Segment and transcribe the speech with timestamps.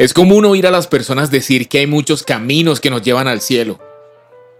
[0.00, 3.42] Es común oír a las personas decir que hay muchos caminos que nos llevan al
[3.42, 3.78] cielo.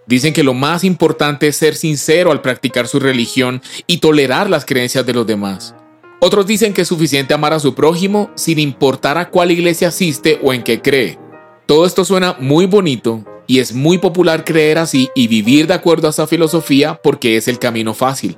[0.06, 4.66] Dicen que lo más importante es ser sincero al practicar su religión y tolerar las
[4.66, 5.74] creencias de los demás.
[6.21, 10.38] Otros dicen que es suficiente amar a su prójimo sin importar a cuál iglesia asiste
[10.42, 11.19] o en qué cree.
[11.65, 16.07] Todo esto suena muy bonito y es muy popular creer así y vivir de acuerdo
[16.07, 18.37] a esa filosofía porque es el camino fácil.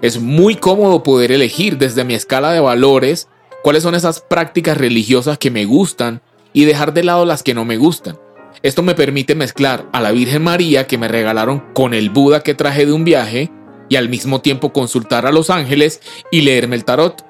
[0.00, 3.26] Es muy cómodo poder elegir desde mi escala de valores
[3.64, 6.22] cuáles son esas prácticas religiosas que me gustan
[6.56, 8.18] y dejar de lado las que no me gustan.
[8.62, 12.54] Esto me permite mezclar a la Virgen María que me regalaron con el Buda que
[12.54, 13.50] traje de un viaje
[13.90, 16.00] y al mismo tiempo consultar a los ángeles
[16.30, 17.26] y leerme el tarot.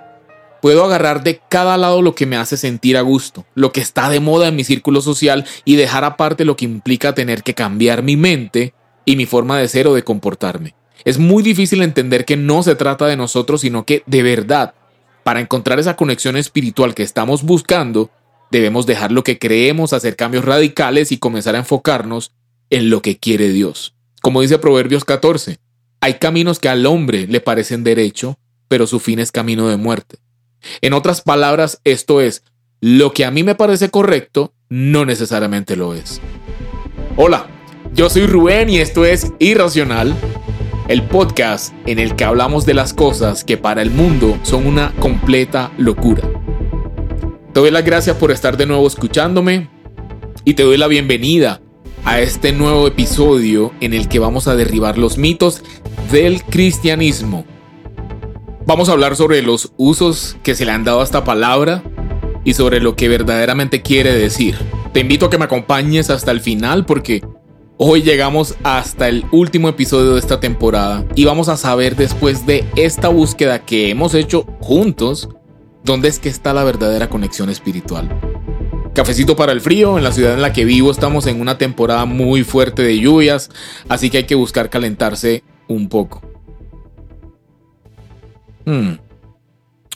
[0.63, 4.09] Puedo agarrar de cada lado lo que me hace sentir a gusto, lo que está
[4.11, 8.05] de moda en mi círculo social y dejar aparte lo que implica tener que cambiar
[8.05, 10.77] mi mente y mi forma de ser o de comportarme.
[11.05, 14.75] Es muy difícil entender que no se trata de nosotros, sino que de verdad,
[15.25, 18.13] para encontrar esa conexión espiritual que estamos buscando,
[18.57, 22.33] Debemos dejar lo que creemos, hacer cambios radicales y comenzar a enfocarnos
[22.71, 23.95] en lo que quiere Dios.
[24.23, 25.59] Como dice Proverbios 14,
[26.01, 30.17] hay caminos que al hombre le parecen derecho, pero su fin es camino de muerte.
[30.81, 32.45] En otras palabras, esto es,
[32.81, 36.23] lo que a mí me parece correcto no necesariamente lo es.
[37.17, 37.49] Hola,
[37.93, 40.17] yo soy Rubén y esto es Irracional,
[40.89, 44.95] el podcast en el que hablamos de las cosas que para el mundo son una
[44.99, 46.23] completa locura.
[47.57, 49.71] Te doy las gracias por estar de nuevo escuchándome
[50.45, 51.63] y te doy la bienvenida
[52.05, 55.63] a este nuevo episodio en el que vamos a derribar los mitos
[56.13, 57.47] del cristianismo.
[58.67, 61.83] Vamos a hablar sobre los usos que se le han dado a esta palabra
[62.45, 64.59] y sobre lo que verdaderamente quiere decir.
[64.93, 67.23] Te invito a que me acompañes hasta el final porque
[67.79, 72.67] hoy llegamos hasta el último episodio de esta temporada y vamos a saber después de
[72.77, 75.31] esta búsqueda que hemos hecho juntos
[75.87, 78.09] ¿Dónde es que está la verdadera conexión espiritual?
[78.93, 82.07] Cafecito para el frío, en la ciudad en la que vivo estamos en una temporada
[82.07, 83.51] muy fuerte de lluvias,
[83.89, 86.23] así que hay que buscar calentarse un poco.
[88.65, 88.95] Hmm.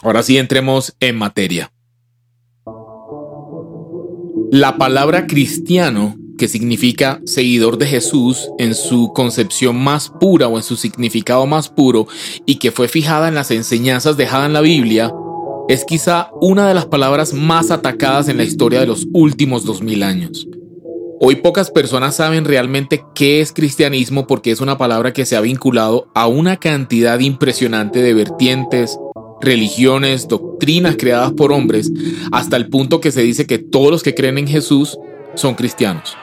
[0.03, 1.72] Ahora sí entremos en materia.
[4.53, 10.62] La palabra cristiano, que significa seguidor de Jesús en su concepción más pura o en
[10.62, 12.06] su significado más puro
[12.47, 15.12] y que fue fijada en las enseñanzas dejadas en la Biblia,
[15.70, 20.03] es quizá una de las palabras más atacadas en la historia de los últimos 2000
[20.03, 20.48] años.
[21.20, 25.41] Hoy pocas personas saben realmente qué es cristianismo porque es una palabra que se ha
[25.41, 28.98] vinculado a una cantidad impresionante de vertientes,
[29.41, 31.92] religiones, doctrinas creadas por hombres,
[32.32, 34.98] hasta el punto que se dice que todos los que creen en Jesús
[35.36, 36.16] son cristianos.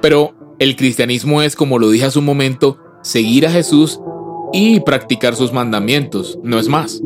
[0.00, 3.98] Pero el cristianismo es, como lo dije hace un momento, seguir a Jesús
[4.52, 7.02] y practicar sus mandamientos, no es más.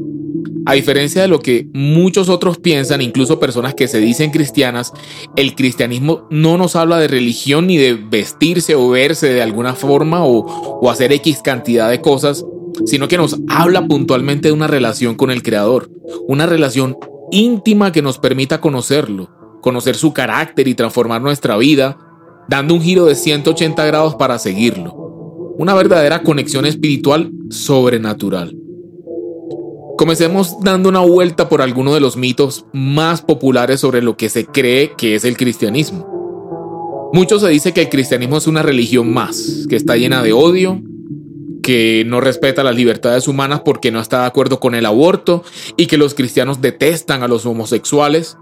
[0.67, 4.93] A diferencia de lo que muchos otros piensan, incluso personas que se dicen cristianas,
[5.37, 10.27] el cristianismo no nos habla de religión ni de vestirse o verse de alguna forma
[10.27, 12.45] o, hacer X cantidad de cosas,
[12.85, 15.89] sino que nos habla puntualmente de una relación con el Creador,
[16.27, 16.99] una relación
[17.31, 19.31] íntima que nos permita conocerlo,
[19.63, 21.97] conocer su carácter y transformar nuestra vida,
[22.49, 24.93] dando un giro de 180 grados para seguirlo.
[25.59, 28.66] Una verdadera conexión espiritual sobrenatural.
[29.97, 34.45] Comencemos dando una vuelta por alguno de los mitos más populares sobre lo que se
[34.45, 37.11] cree que es el cristianismo.
[37.15, 40.83] Mucho se dice que el cristianismo es una religión más, que está llena de odio,
[41.63, 45.43] que no respeta las libertades humanas porque no está de acuerdo con el aborto
[45.79, 48.37] y que los cristianos detestan a los homosexuales.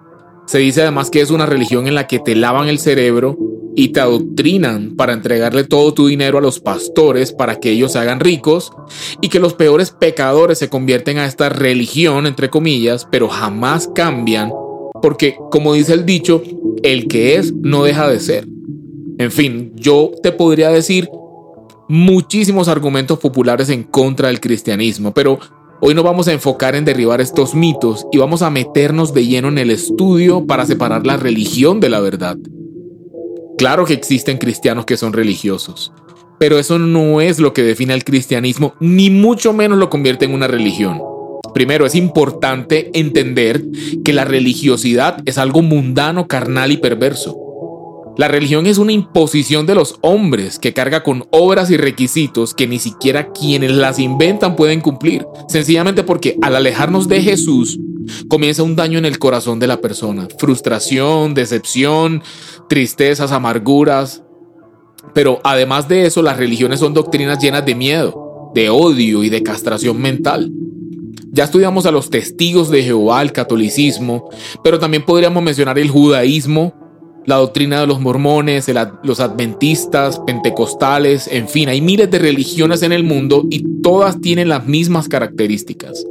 [0.47, 3.39] Se dice además que es una religión en la que te lavan el cerebro
[3.77, 7.99] y te adoctrinan para entregarle todo tu dinero a los pastores para que ellos se
[7.99, 8.71] hagan ricos
[9.21, 14.53] y que los peores pecadores se convierten a esta religión, entre comillas, pero jamás cambian
[15.03, 16.43] porque, como dice el dicho,
[16.83, 18.47] el que es no deja de ser.
[19.19, 21.09] En fin, yo te podría decir
[21.89, 25.39] muchísimos argumentos populares en contra del cristianismo, pero
[25.81, 29.49] hoy nos vamos a enfocar en derribar estos mitos y vamos a meternos de lleno
[29.49, 32.37] en el estudio para separar la religión de la verdad.
[33.59, 35.93] Claro que existen cristianos que son religiosos,
[36.39, 40.35] pero eso no es lo que define al cristianismo, ni mucho menos lo convierte en
[40.35, 41.01] una religión.
[41.53, 43.63] Primero, es importante entender
[44.05, 47.44] que la religiosidad es algo mundano, carnal y perverso.
[48.17, 52.69] La religión es una imposición de los hombres que carga con obras y requisitos que
[52.69, 57.81] ni siquiera quienes las inventan pueden cumplir, sencillamente porque al alejarnos de Jesús,
[58.29, 60.29] comienza un daño en el corazón de la persona.
[60.39, 62.23] Frustración, decepción,
[62.69, 64.23] tristezas, amarguras.
[65.13, 69.43] Pero además de eso, las religiones son doctrinas llenas de miedo, de odio y de
[69.43, 70.53] castración mental.
[71.33, 74.31] Ya estudiamos a los testigos de Jehová, el catolicismo,
[74.63, 76.84] pero también podríamos mencionar el judaísmo,
[77.27, 78.71] la doctrina de los mormones,
[79.03, 84.49] los adventistas, pentecostales, en fin, hay miles de religiones en el mundo y todas tienen
[84.49, 86.05] las mismas características.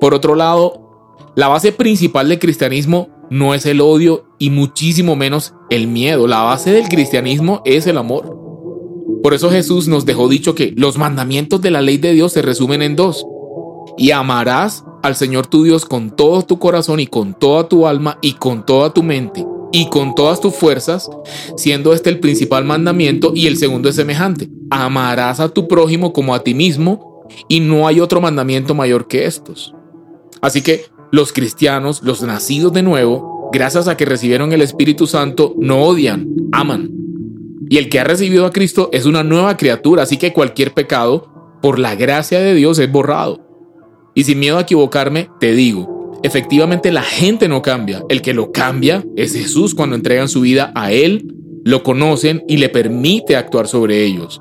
[0.00, 5.54] Por otro lado, la base principal del cristianismo no es el odio y muchísimo menos
[5.70, 6.26] el miedo.
[6.26, 8.38] La base del cristianismo es el amor.
[9.22, 12.42] Por eso Jesús nos dejó dicho que los mandamientos de la ley de Dios se
[12.42, 13.24] resumen en dos.
[13.96, 18.18] Y amarás al Señor tu Dios con todo tu corazón y con toda tu alma
[18.20, 21.10] y con toda tu mente y con todas tus fuerzas,
[21.56, 24.48] siendo este el principal mandamiento y el segundo es semejante.
[24.70, 29.24] Amarás a tu prójimo como a ti mismo y no hay otro mandamiento mayor que
[29.24, 29.74] estos.
[30.40, 35.54] Así que los cristianos, los nacidos de nuevo, gracias a que recibieron el Espíritu Santo,
[35.58, 36.90] no odian, aman.
[37.68, 41.58] Y el que ha recibido a Cristo es una nueva criatura, así que cualquier pecado,
[41.62, 43.40] por la gracia de Dios, es borrado.
[44.14, 45.91] Y sin miedo a equivocarme, te digo,
[46.22, 48.02] efectivamente la gente no cambia.
[48.08, 51.34] El que lo cambia es Jesús cuando entregan su vida a Él,
[51.64, 54.40] lo conocen y le permite actuar sobre ellos.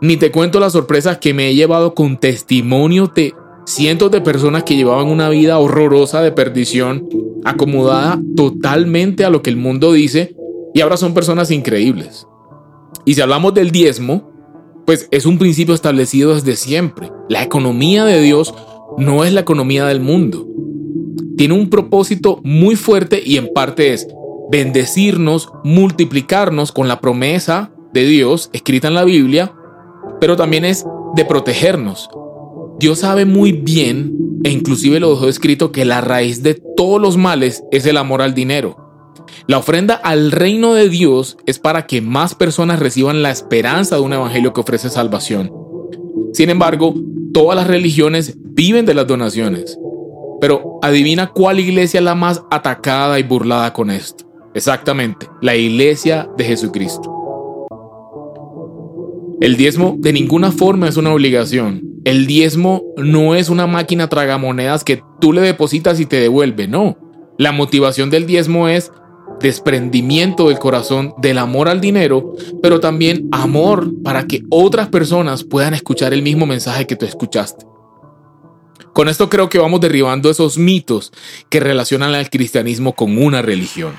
[0.00, 3.34] Ni te cuento las sorpresas que me he llevado con testimonio de
[3.66, 7.08] cientos de personas que llevaban una vida horrorosa de perdición,
[7.44, 10.36] acomodada totalmente a lo que el mundo dice,
[10.74, 12.26] y ahora son personas increíbles.
[13.04, 14.30] Y si hablamos del diezmo,
[14.86, 17.10] pues es un principio establecido desde siempre.
[17.28, 18.54] La economía de Dios
[18.98, 20.49] no es la economía del mundo
[21.36, 24.06] tiene un propósito muy fuerte y en parte es
[24.50, 29.54] bendecirnos, multiplicarnos con la promesa de Dios escrita en la Biblia,
[30.20, 30.84] pero también es
[31.14, 32.08] de protegernos.
[32.78, 37.16] Dios sabe muy bien, e inclusive lo dejó escrito, que la raíz de todos los
[37.16, 38.76] males es el amor al dinero.
[39.46, 44.02] La ofrenda al reino de Dios es para que más personas reciban la esperanza de
[44.02, 45.52] un evangelio que ofrece salvación.
[46.32, 46.94] Sin embargo,
[47.32, 49.78] todas las religiones viven de las donaciones.
[50.40, 54.24] Pero adivina cuál iglesia es la más atacada y burlada con esto.
[54.54, 57.20] Exactamente, la iglesia de Jesucristo.
[59.40, 61.82] El diezmo de ninguna forma es una obligación.
[62.04, 66.96] El diezmo no es una máquina tragamonedas que tú le depositas y te devuelve, no.
[67.38, 68.92] La motivación del diezmo es
[69.40, 75.74] desprendimiento del corazón del amor al dinero, pero también amor para que otras personas puedan
[75.74, 77.64] escuchar el mismo mensaje que tú escuchaste.
[79.00, 81.10] Con esto creo que vamos derribando esos mitos
[81.48, 83.98] que relacionan al cristianismo con una religión.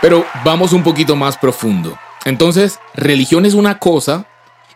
[0.00, 1.98] Pero vamos un poquito más profundo.
[2.24, 4.28] Entonces, religión es una cosa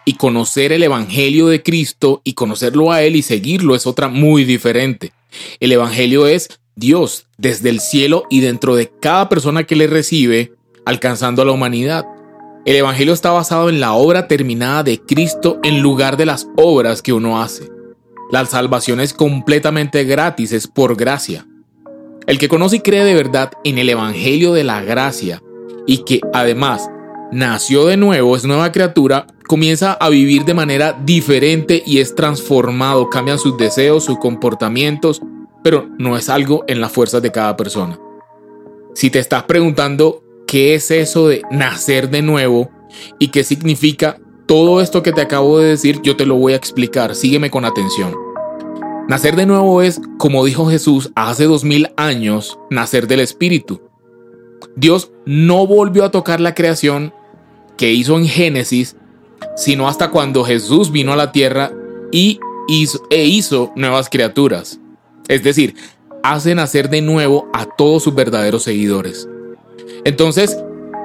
[0.04, 4.42] y conocer el Evangelio de Cristo y conocerlo a Él y seguirlo es otra muy
[4.42, 5.12] diferente.
[5.60, 10.54] El Evangelio es Dios desde el cielo y dentro de cada persona que le recibe,
[10.84, 12.04] alcanzando a la humanidad.
[12.66, 17.00] El Evangelio está basado en la obra terminada de Cristo en lugar de las obras
[17.00, 17.73] que uno hace.
[18.30, 21.46] La salvación es completamente gratis, es por gracia.
[22.26, 25.42] El que conoce y cree de verdad en el Evangelio de la gracia
[25.86, 26.88] y que además
[27.32, 33.10] nació de nuevo, es nueva criatura, comienza a vivir de manera diferente y es transformado,
[33.10, 35.20] cambian sus deseos, sus comportamientos,
[35.62, 37.98] pero no es algo en las fuerzas de cada persona.
[38.94, 42.70] Si te estás preguntando qué es eso de nacer de nuevo
[43.18, 46.56] y qué significa todo esto que te acabo de decir, yo te lo voy a
[46.56, 48.14] explicar, sígueme con atención.
[49.08, 53.82] Nacer de nuevo es, como dijo Jesús hace dos mil años, nacer del Espíritu.
[54.76, 57.12] Dios no volvió a tocar la creación
[57.76, 58.96] que hizo en Génesis,
[59.56, 61.72] sino hasta cuando Jesús vino a la tierra
[62.12, 64.80] y hizo, e hizo nuevas criaturas.
[65.28, 65.74] Es decir,
[66.22, 69.28] hace nacer de nuevo a todos sus verdaderos seguidores.
[70.04, 70.63] Entonces,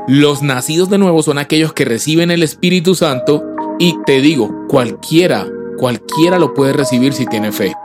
[0.09, 3.43] los nacidos de nuevo son aquellos que reciben el Espíritu Santo
[3.77, 5.47] y te digo, cualquiera,
[5.77, 7.75] cualquiera lo puede recibir si tiene fe.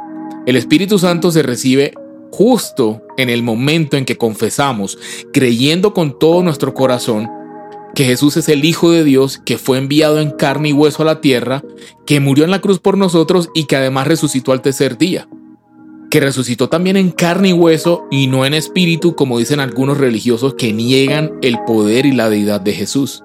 [0.46, 1.92] El Espíritu Santo se recibe
[2.30, 4.96] justo en el momento en que confesamos,
[5.34, 7.28] creyendo con todo nuestro corazón,
[7.94, 11.06] que Jesús es el Hijo de Dios que fue enviado en carne y hueso a
[11.06, 11.62] la tierra,
[12.06, 15.28] que murió en la cruz por nosotros y que además resucitó al tercer día.
[16.14, 20.54] Que resucitó también en carne y hueso y no en espíritu, como dicen algunos religiosos
[20.54, 23.24] que niegan el poder y la deidad de Jesús.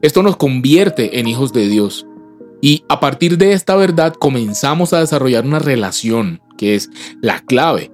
[0.00, 2.06] Esto nos convierte en hijos de Dios.
[2.62, 6.88] Y a partir de esta verdad comenzamos a desarrollar una relación, que es
[7.20, 7.92] la clave,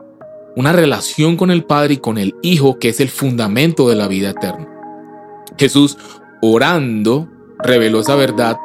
[0.55, 4.07] una relación con el Padre y con el Hijo, que es el fundamento de la
[4.07, 4.69] vida eterna.
[5.59, 5.99] Jesús,
[6.41, 8.57] orando, reveló esa verdad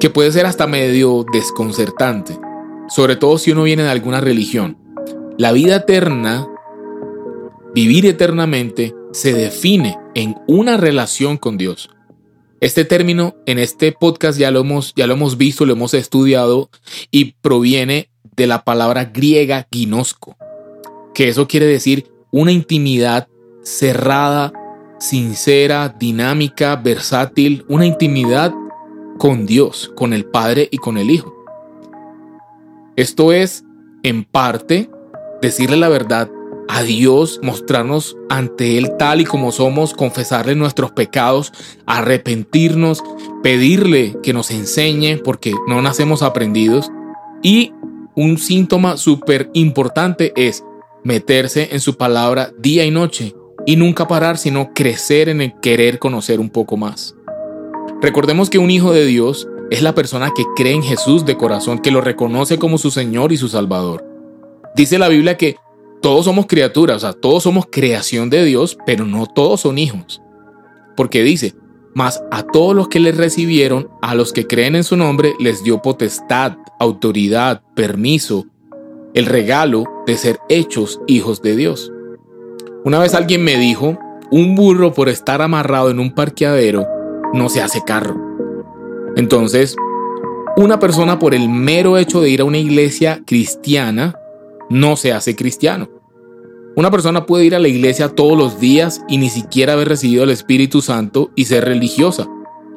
[0.00, 2.36] que puede ser hasta medio desconcertante,
[2.90, 4.76] sobre todo si uno viene de alguna religión.
[5.38, 6.46] La vida eterna,
[7.74, 11.88] vivir eternamente, se define en una relación con Dios.
[12.60, 16.68] Este término en este podcast ya lo hemos, ya lo hemos visto, lo hemos estudiado
[17.10, 20.36] y proviene de la palabra griega ginosco,
[21.14, 23.28] que eso quiere decir una intimidad
[23.62, 24.52] cerrada,
[24.98, 28.52] sincera, dinámica, versátil, una intimidad
[29.18, 31.39] con Dios, con el Padre y con el Hijo.
[33.00, 33.64] Esto es,
[34.02, 34.90] en parte,
[35.40, 36.30] decirle la verdad
[36.68, 41.50] a Dios, mostrarnos ante Él tal y como somos, confesarle nuestros pecados,
[41.86, 43.02] arrepentirnos,
[43.42, 46.90] pedirle que nos enseñe porque no nacemos aprendidos.
[47.42, 47.72] Y
[48.16, 50.62] un síntoma súper importante es
[51.02, 55.98] meterse en su palabra día y noche y nunca parar, sino crecer en el querer
[55.98, 57.14] conocer un poco más.
[58.02, 61.78] Recordemos que un hijo de Dios es la persona que cree en Jesús de corazón,
[61.78, 64.04] que lo reconoce como su Señor y su Salvador.
[64.74, 65.56] Dice la Biblia que
[66.02, 70.20] todos somos criaturas, o sea, todos somos creación de Dios, pero no todos son hijos.
[70.96, 71.54] Porque dice,
[71.94, 75.62] mas a todos los que le recibieron, a los que creen en su nombre, les
[75.62, 78.46] dio potestad, autoridad, permiso,
[79.14, 81.92] el regalo de ser hechos hijos de Dios.
[82.84, 83.98] Una vez alguien me dijo,
[84.32, 86.86] un burro por estar amarrado en un parqueadero
[87.32, 88.29] no se hace carro.
[89.16, 89.76] Entonces,
[90.56, 94.14] una persona por el mero hecho de ir a una iglesia cristiana
[94.68, 95.88] no se hace cristiano.
[96.76, 100.24] Una persona puede ir a la iglesia todos los días y ni siquiera haber recibido
[100.24, 102.28] el Espíritu Santo y ser religiosa,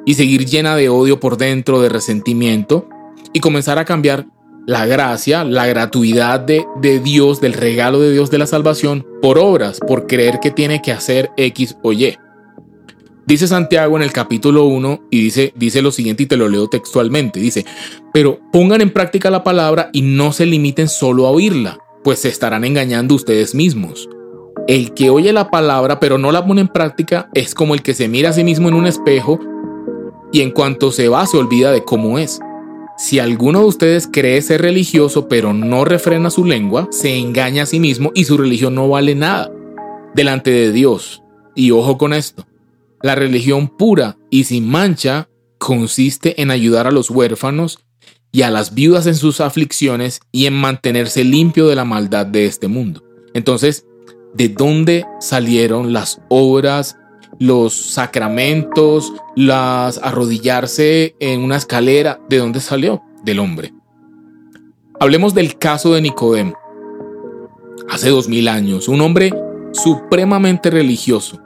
[0.06, 2.88] y seguir llena de odio por dentro, de resentimiento,
[3.34, 4.25] y comenzar a cambiar
[4.66, 9.38] la gracia, la gratuidad de, de, Dios, del regalo de Dios de la salvación, por
[9.38, 12.18] obras, por creer que tiene que hacer X o Y.
[13.34, 16.68] Dice Santiago en el capítulo 1 y dice, dice lo siguiente y te lo leo
[16.68, 17.40] textualmente.
[17.40, 17.66] Dice,
[18.13, 22.30] pero pongan en práctica la palabra y no se limiten solo a oírla, pues se
[22.30, 24.08] estarán engañando ustedes mismos.
[24.68, 27.96] El que oye la palabra pero no la pone en práctica es como el que
[27.96, 29.40] se mira a sí mismo en un espejo
[30.32, 32.40] y en cuanto se va se olvida de cómo es.
[33.00, 37.66] Si alguno de ustedes cree ser religioso pero no refrena su lengua, se engaña a
[37.66, 39.52] sí mismo y su religión no vale nada
[40.13, 41.24] delante de Dios.
[41.56, 42.46] Y ojo con esto,
[43.04, 45.30] la religión pura y sin mancha
[45.60, 47.80] consiste en ayudar a los huérfanos
[48.32, 52.46] y a las viudas en sus aflicciones y en mantenerse limpio de la maldad de
[52.46, 53.04] este mundo.
[53.36, 53.86] Entonces,
[54.34, 56.98] ¿de dónde salieron las obras,
[57.40, 62.20] los sacramentos, las arrodillarse en una escalera?
[62.30, 63.04] ¿De dónde salió?
[63.24, 63.74] Del hombre.
[65.00, 66.58] Hablemos del caso de Nicodemo.
[67.90, 69.34] Hace dos mil años, un hombre
[69.74, 71.42] supremamente religioso,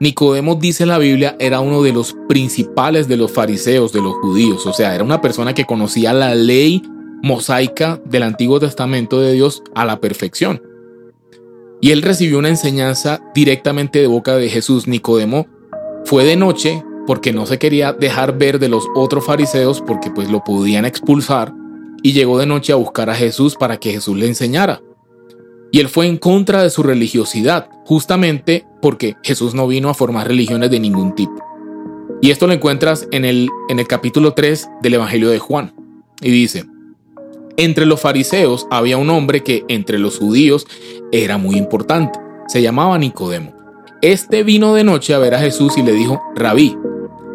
[0.00, 4.14] Nicodemo dice en la Biblia era uno de los principales de los fariseos, de los
[4.14, 6.82] judíos, o sea, era una persona que conocía la ley
[7.22, 10.62] mosaica del Antiguo Testamento de Dios a la perfección.
[11.82, 14.86] Y él recibió una enseñanza directamente de boca de Jesús.
[14.86, 15.46] Nicodemo
[16.06, 20.30] fue de noche porque no se quería dejar ver de los otros fariseos porque pues
[20.30, 21.52] lo podían expulsar
[22.02, 24.80] y llegó de noche a buscar a Jesús para que Jesús le enseñara.
[25.72, 30.26] Y él fue en contra de su religiosidad, justamente porque Jesús no vino a formar
[30.26, 31.34] religiones de ningún tipo.
[32.20, 35.72] Y esto lo encuentras en el, en el capítulo 3 del Evangelio de Juan.
[36.20, 36.64] Y dice,
[37.56, 40.66] entre los fariseos había un hombre que entre los judíos
[41.12, 42.18] era muy importante.
[42.48, 43.54] Se llamaba Nicodemo.
[44.02, 46.76] Este vino de noche a ver a Jesús y le dijo, Rabí,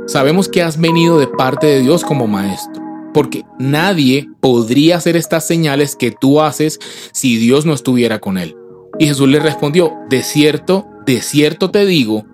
[0.08, 2.85] sabemos que has venido de parte de Dios como maestro
[3.16, 6.82] porque nadie podría hacer estas señales que tú haces
[7.14, 8.58] si Dios no estuviera con él.
[9.00, 12.26] Y Jesús le respondió, de cierto, de cierto te digo,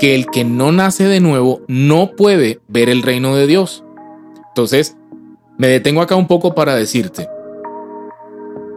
[0.00, 3.84] que el que no nace de nuevo no puede ver el reino de Dios.
[4.48, 4.96] Entonces,
[5.56, 7.28] me detengo acá un poco para decirte,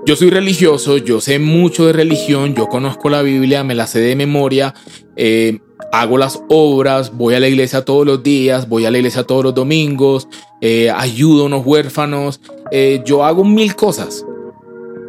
[0.05, 3.99] yo soy religioso, yo sé mucho de religión, yo conozco la Biblia, me la sé
[3.99, 4.75] de memoria,
[5.15, 5.57] eh,
[5.91, 9.43] hago las obras, voy a la iglesia todos los días, voy a la iglesia todos
[9.43, 10.27] los domingos,
[10.61, 12.41] eh, ayudo a unos huérfanos,
[12.71, 14.25] eh, yo hago mil cosas.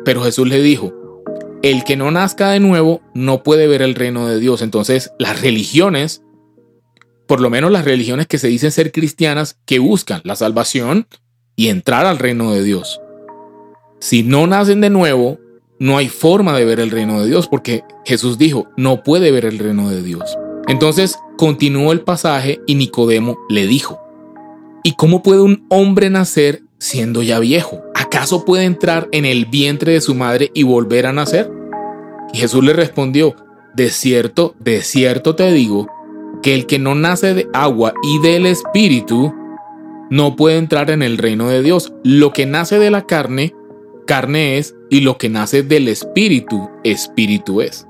[0.04, 0.92] Pero Jesús le dijo,
[1.62, 4.62] el que no nazca de nuevo no puede ver el reino de Dios.
[4.62, 6.22] Entonces las religiones,
[7.26, 11.06] por lo menos las religiones que se dicen ser cristianas, que buscan la salvación
[11.56, 13.00] y entrar al reino de Dios.
[14.00, 15.38] Si no nacen de nuevo,
[15.80, 19.44] no hay forma de ver el reino de Dios, porque Jesús dijo, no puede ver
[19.44, 20.38] el reino de Dios.
[20.68, 23.98] Entonces continuó el pasaje y Nicodemo le dijo,
[24.84, 27.80] ¿y cómo puede un hombre nacer siendo ya viejo?
[27.94, 31.50] ¿Acaso puede entrar en el vientre de su madre y volver a nacer?
[32.34, 33.34] Y Jesús le respondió,
[33.74, 35.88] de cierto, de cierto te digo,
[36.42, 39.32] que el que no nace de agua y del espíritu,
[40.10, 41.92] no puede entrar en el reino de Dios.
[42.04, 43.54] Lo que nace de la carne,
[44.06, 47.87] carne es, y lo que nace del espíritu, espíritu es.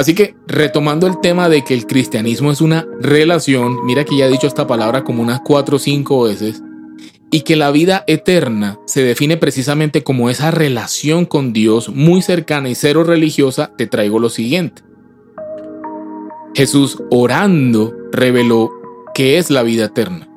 [0.00, 4.24] Así que retomando el tema de que el cristianismo es una relación, mira que ya
[4.24, 6.62] he dicho esta palabra como unas cuatro o cinco veces,
[7.30, 12.70] y que la vida eterna se define precisamente como esa relación con Dios muy cercana
[12.70, 14.80] y cero religiosa, te traigo lo siguiente.
[16.54, 18.70] Jesús orando reveló
[19.12, 20.30] qué es la vida eterna.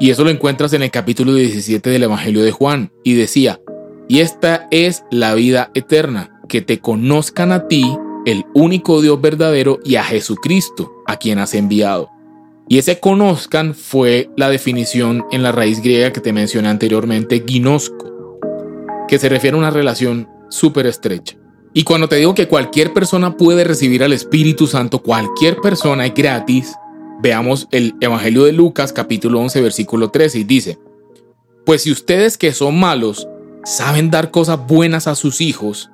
[0.00, 2.90] Y eso lo encuentras en el capítulo 17 del Evangelio de Juan.
[3.02, 3.60] Y decía,
[4.08, 7.84] y esta es la vida eterna, que te conozcan a ti,
[8.24, 12.10] el único Dios verdadero, y a Jesucristo, a quien has enviado.
[12.68, 18.38] Y ese conozcan fue la definición en la raíz griega que te mencioné anteriormente, ginosco,
[19.06, 21.36] que se refiere a una relación súper estrecha.
[21.74, 26.14] Y cuando te digo que cualquier persona puede recibir al Espíritu Santo, cualquier persona es
[26.14, 26.74] gratis,
[27.20, 30.78] veamos el Evangelio de Lucas capítulo 11 versículo 13 y dice,
[31.66, 33.26] pues si ustedes que son malos
[33.64, 35.90] saben dar cosas buenas a sus hijos,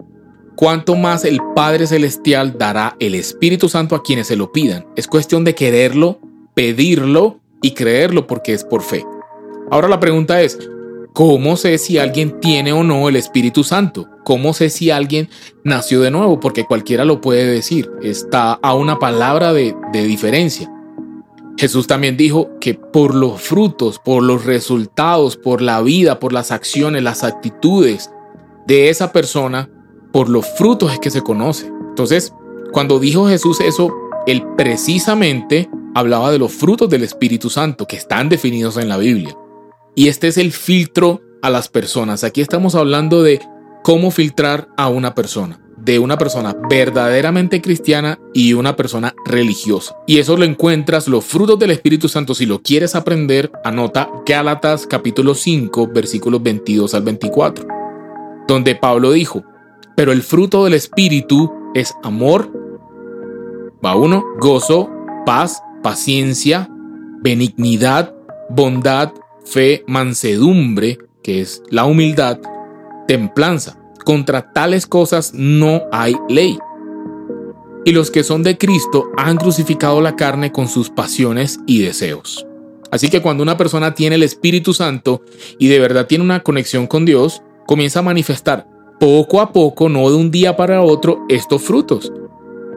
[0.61, 4.85] cuánto más el Padre Celestial dará el Espíritu Santo a quienes se lo pidan.
[4.95, 6.21] Es cuestión de quererlo
[6.53, 9.03] pedirlo y creerlo porque es por fe.
[9.71, 10.59] Ahora la pregunta es,
[11.15, 14.07] ¿cómo sé si alguien tiene o no el Espíritu Santo?
[14.23, 15.31] ¿Cómo sé si alguien
[15.65, 16.39] nació de nuevo?
[16.41, 20.71] Porque cualquiera lo puede decir, está a una palabra de, de diferencia.
[21.57, 26.51] Jesús también dijo que por los frutos, por los resultados, por la vida, por las
[26.51, 28.11] acciones, las actitudes
[28.67, 29.71] de esa persona,
[30.13, 31.67] por los frutos es que se conoce.
[31.67, 32.33] Entonces,
[32.73, 33.93] cuando dijo Jesús eso,
[34.27, 39.37] él precisamente hablaba de los frutos del Espíritu Santo que están definidos en la Biblia.
[39.95, 42.25] Y este es el filtro a las personas.
[42.25, 43.41] Aquí estamos hablando de
[43.83, 49.97] cómo filtrar a una persona, de una persona verdaderamente cristiana y una persona religiosa.
[50.07, 54.87] Y eso lo encuentras, los frutos del Espíritu Santo, si lo quieres aprender, anota Gálatas
[54.87, 57.67] capítulo 5, versículos 22 al 24,
[58.47, 59.43] donde Pablo dijo,
[60.01, 62.51] pero el fruto del Espíritu es amor,
[63.85, 64.89] va uno, gozo,
[65.27, 66.71] paz, paciencia,
[67.21, 68.15] benignidad,
[68.49, 69.13] bondad,
[69.45, 72.39] fe, mansedumbre, que es la humildad,
[73.09, 73.79] templanza.
[74.03, 76.59] Contra tales cosas no hay ley.
[77.85, 82.47] Y los que son de Cristo han crucificado la carne con sus pasiones y deseos.
[82.91, 85.21] Así que cuando una persona tiene el Espíritu Santo
[85.59, 90.09] y de verdad tiene una conexión con Dios, comienza a manifestar poco a poco, no
[90.11, 92.13] de un día para otro, estos frutos.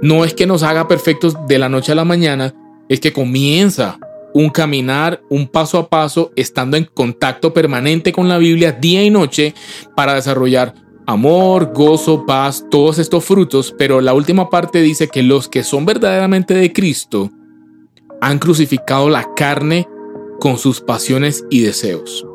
[0.01, 2.55] No es que nos haga perfectos de la noche a la mañana,
[2.89, 3.99] es que comienza
[4.33, 9.09] un caminar, un paso a paso, estando en contacto permanente con la Biblia día y
[9.09, 9.53] noche
[9.95, 10.73] para desarrollar
[11.05, 15.85] amor, gozo, paz, todos estos frutos, pero la última parte dice que los que son
[15.85, 17.29] verdaderamente de Cristo
[18.21, 19.87] han crucificado la carne
[20.39, 22.25] con sus pasiones y deseos.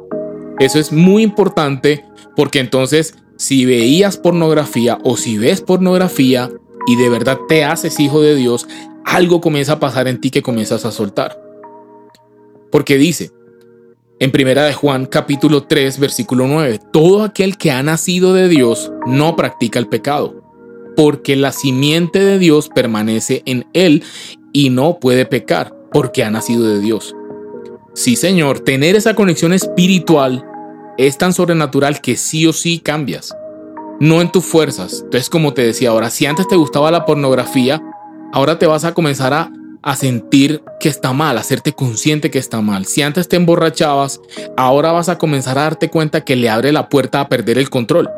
[0.59, 2.05] Eso es muy importante
[2.37, 6.51] porque entonces si veías pornografía o si ves pornografía
[6.87, 8.67] y de verdad te haces hijo de Dios,
[9.05, 11.41] algo comienza a pasar en ti que comienzas a soltar.
[12.71, 13.31] Porque dice,
[14.19, 18.93] en primera de Juan capítulo 3 versículo 9, todo aquel que ha nacido de Dios
[19.07, 20.43] no practica el pecado,
[20.97, 24.03] porque la simiente de Dios permanece en él
[24.53, 27.15] y no puede pecar, porque ha nacido de Dios.
[27.95, 30.45] Sí, Señor, tener esa conexión espiritual
[30.99, 33.35] es tan sobrenatural que sí o sí cambias.
[34.01, 35.01] No en tus fuerzas.
[35.05, 37.81] Entonces, como te decía ahora, si antes te gustaba la pornografía,
[38.33, 39.53] ahora te vas a comenzar a,
[39.97, 42.85] sentir que está mal, a hacerte consciente que está mal.
[42.85, 44.21] Si antes te emborrachabas,
[44.55, 47.71] ahora vas a comenzar a darte cuenta que le abre la puerta a perder el
[47.71, 48.11] control.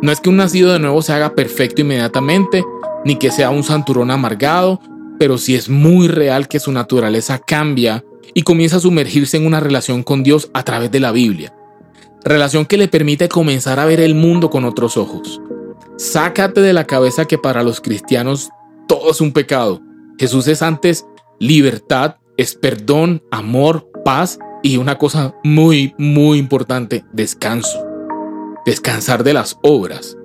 [0.00, 2.64] No es que un nacido de nuevo se haga perfecto inmediatamente,
[3.04, 4.80] ni que sea un santurón amargado,
[5.18, 9.60] pero sí es muy real que su naturaleza cambia y comienza a sumergirse en una
[9.60, 11.55] relación con Dios a través de la Biblia.
[12.26, 15.40] Relación que le permite comenzar a ver el mundo con otros ojos.
[15.96, 18.50] Sácate de la cabeza que para los cristianos
[18.88, 19.80] todo es un pecado.
[20.18, 21.06] Jesús es antes
[21.38, 27.86] libertad, es perdón, amor, paz y una cosa muy, muy importante, descanso.
[28.64, 30.18] Descansar de las obras.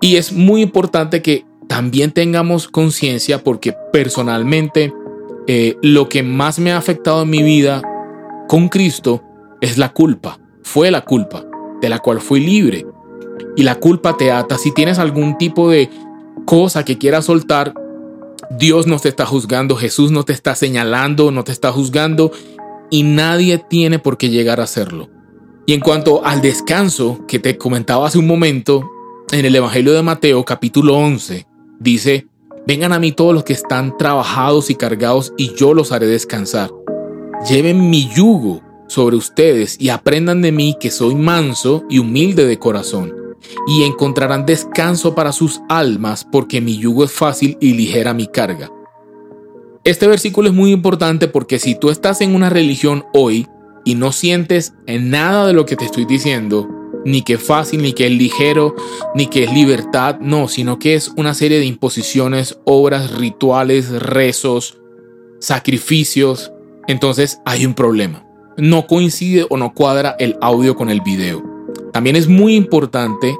[0.00, 4.94] Y es muy importante que también tengamos conciencia porque personalmente
[5.48, 7.82] eh, lo que más me ha afectado en mi vida
[8.46, 9.24] con Cristo
[9.60, 10.38] es la culpa.
[10.64, 11.44] Fue la culpa,
[11.80, 12.84] de la cual fui libre.
[13.54, 14.58] Y la culpa te ata.
[14.58, 15.88] Si tienes algún tipo de
[16.44, 17.74] cosa que quieras soltar,
[18.50, 22.32] Dios no te está juzgando, Jesús no te está señalando, no te está juzgando
[22.90, 25.10] y nadie tiene por qué llegar a hacerlo.
[25.66, 28.84] Y en cuanto al descanso que te comentaba hace un momento,
[29.32, 31.46] en el Evangelio de Mateo capítulo 11,
[31.78, 32.26] dice,
[32.66, 36.70] vengan a mí todos los que están trabajados y cargados y yo los haré descansar.
[37.48, 42.58] Lleven mi yugo sobre ustedes y aprendan de mí que soy manso y humilde de
[42.58, 43.12] corazón
[43.66, 48.70] y encontrarán descanso para sus almas, porque mi yugo es fácil y ligera mi carga.
[49.84, 53.46] Este versículo es muy importante porque si tú estás en una religión hoy
[53.84, 56.68] y no sientes en nada de lo que te estoy diciendo,
[57.04, 58.74] ni que es fácil, ni que es ligero,
[59.14, 64.78] ni que es libertad, no, sino que es una serie de imposiciones, obras, rituales, rezos,
[65.38, 66.50] sacrificios,
[66.88, 68.23] entonces hay un problema.
[68.56, 71.42] No coincide o no cuadra el audio con el video.
[71.92, 73.36] También es muy importante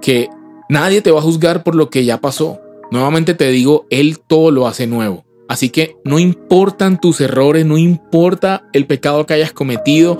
[0.00, 0.28] que
[0.68, 2.60] nadie te va a juzgar por lo que ya pasó.
[2.90, 5.24] Nuevamente te digo, Él todo lo hace nuevo.
[5.48, 10.18] Así que no importan tus errores, no importa el pecado que hayas cometido,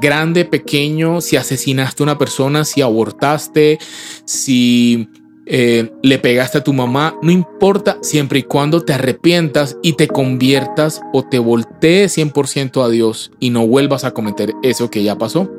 [0.00, 3.78] grande, pequeño, si asesinaste a una persona, si abortaste,
[4.26, 5.08] si
[5.46, 10.08] eh, le pegaste a tu mamá, no importa, siempre y cuando te arrepientas y te
[10.08, 15.16] conviertas o te voltees 100% a Dios y no vuelvas a cometer eso que ya
[15.16, 15.50] pasó.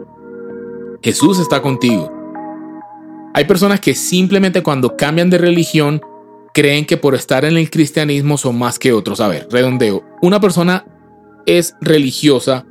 [1.02, 2.12] Jesús está contigo.
[3.34, 6.02] Hay personas que simplemente cuando cambian de religión
[6.54, 9.22] creen que por estar en el cristianismo son más que otros.
[9.22, 10.04] A ver, redondeo.
[10.22, 10.86] Una persona
[11.46, 12.66] es religiosa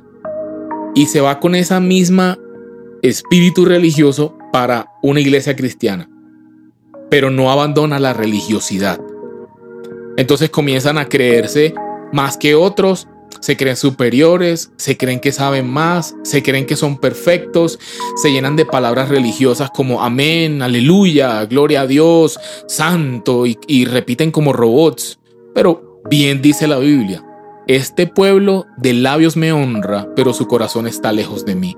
[0.93, 2.37] y se va con esa misma
[3.01, 6.09] espíritu religioso para una iglesia cristiana,
[7.09, 8.99] pero no abandona la religiosidad.
[10.17, 11.73] Entonces comienzan a creerse
[12.11, 13.07] más que otros
[13.39, 17.79] se creen superiores, se creen que saben más, se creen que son perfectos,
[18.15, 24.53] se llenan de palabras religiosas como amén, aleluya, gloria a Dios, santo y, repiten como
[24.53, 25.19] robots.
[25.53, 27.23] Pero bien dice la Biblia,
[27.67, 31.77] este pueblo de labios me honra, pero su corazón está lejos de mí.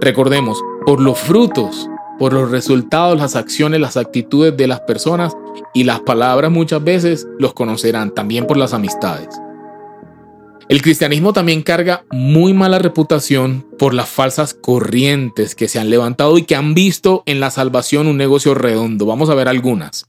[0.00, 5.36] Recordemos, por los frutos, por los resultados, las acciones, las actitudes de las personas
[5.74, 9.28] y las palabras muchas veces los conocerán también por las amistades.
[10.68, 16.36] El cristianismo también carga muy mala reputación por las falsas corrientes que se han levantado
[16.36, 19.06] y que han visto en la salvación un negocio redondo.
[19.06, 20.04] Vamos a ver algunas.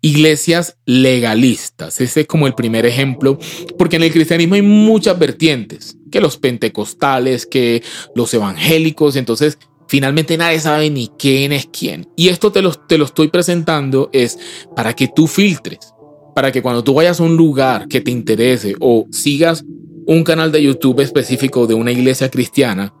[0.00, 3.38] Iglesias legalistas, ese es como el primer ejemplo,
[3.76, 7.82] porque en el cristianismo hay muchas vertientes, que los pentecostales, que
[8.14, 12.08] los evangélicos, entonces finalmente nadie sabe ni quién es quién.
[12.16, 14.38] Y esto te lo, te lo estoy presentando es
[14.74, 15.92] para que tú filtres
[16.36, 19.64] para que cuando tú vayas a un lugar que te interese o sigas
[20.06, 22.92] un canal de YouTube específico de una iglesia cristiana,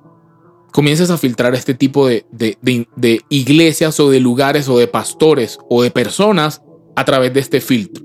[0.72, 5.82] comiences a filtrar este tipo de, de, iglesias o de lugares o de pastores o
[5.82, 6.62] de personas
[6.96, 8.02] a través de este filtro.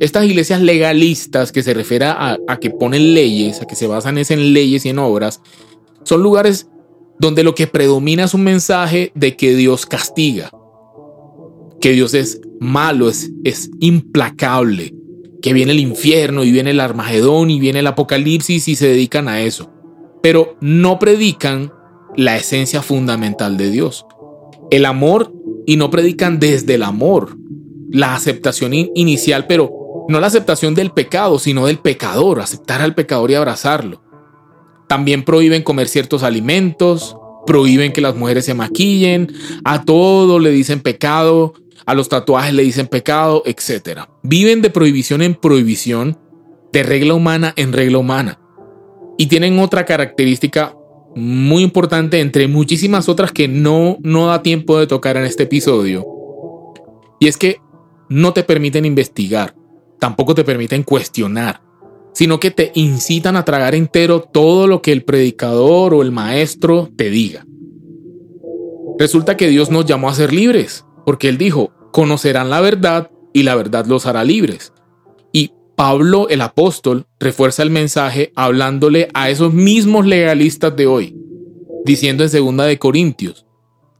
[0.00, 4.18] Estas iglesias legalistas que se refiere a, a, que ponen leyes, a que se basan
[4.18, 5.40] en leyes y en obras,
[6.02, 6.66] son lugares
[7.18, 10.50] donde lo que predomina es un mensaje de que Dios castiga,
[11.80, 14.94] que Dios es malo, es, es implacable,
[15.40, 19.28] que viene el infierno y viene el Armagedón y viene el Apocalipsis y se dedican
[19.28, 19.70] a eso.
[20.22, 21.72] Pero no predican
[22.16, 24.06] la esencia fundamental de Dios,
[24.70, 25.32] el amor
[25.66, 27.36] y no predican desde el amor,
[27.90, 33.30] la aceptación inicial, pero no la aceptación del pecado, sino del pecador, aceptar al pecador
[33.30, 34.01] y abrazarlo.
[34.92, 39.32] También prohíben comer ciertos alimentos, prohíben que las mujeres se maquillen,
[39.64, 41.54] a todo le dicen pecado,
[41.86, 44.00] a los tatuajes le dicen pecado, etc.
[44.22, 46.18] Viven de prohibición en prohibición,
[46.74, 48.38] de regla humana en regla humana.
[49.16, 50.76] Y tienen otra característica
[51.16, 56.04] muy importante entre muchísimas otras que no, no da tiempo de tocar en este episodio.
[57.18, 57.62] Y es que
[58.10, 59.54] no te permiten investigar,
[59.98, 61.62] tampoco te permiten cuestionar,
[62.12, 66.90] sino que te incitan a tragar entero todo lo que el predicador o el maestro
[66.96, 67.46] te diga.
[68.98, 73.42] Resulta que Dios nos llamó a ser libres, porque él dijo, conocerán la verdad y
[73.42, 74.72] la verdad los hará libres.
[75.32, 81.16] Y Pablo el apóstol refuerza el mensaje hablándole a esos mismos legalistas de hoy,
[81.84, 83.46] diciendo en segunda de Corintios,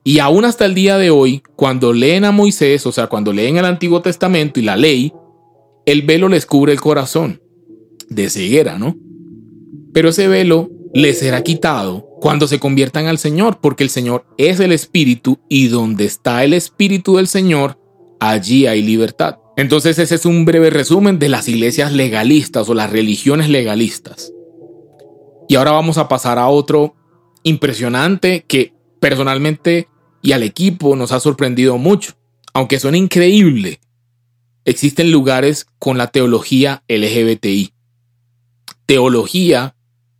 [0.05, 3.57] y aún hasta el día de hoy, cuando leen a Moisés, o sea, cuando leen
[3.57, 5.12] el Antiguo Testamento y la ley,
[5.87, 7.40] el velo les cubre el corazón,
[8.14, 8.96] de ceguera, ¿no?
[9.92, 14.61] Pero ese velo les será quitado cuando se conviertan al Señor, porque el Señor es
[14.61, 17.79] el Espíritu y donde está el Espíritu del Señor,
[18.20, 19.38] allí hay libertad.
[19.57, 24.33] Entonces ese es un breve resumen de las iglesias legalistas o las religiones legalistas.
[25.48, 26.94] Y ahora vamos a pasar a otro
[27.42, 29.88] impresionante que personalmente
[30.22, 32.14] y al equipo nos ha sorprendido mucho.
[32.55, 33.81] Aunque suena increíble,
[34.64, 37.72] existen lugares con la teología LGBTI.
[38.92, 39.74] Teología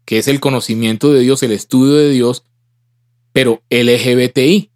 [0.07, 2.45] que es el conocimiento de Dios, el estudio de Dios,
[3.35, 4.71] pero LGBTI,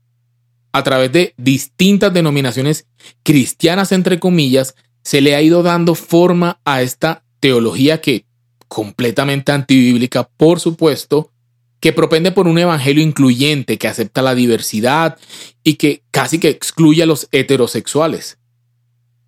[0.73, 2.87] a través de distintas denominaciones
[3.23, 8.27] cristianas, entre comillas, se le ha ido dando forma a esta teología que,
[8.69, 11.33] completamente antibíblica, por supuesto,
[11.81, 15.19] que propende por un evangelio incluyente que acepta la diversidad
[15.63, 18.37] y que casi que excluye a los heterosexuales.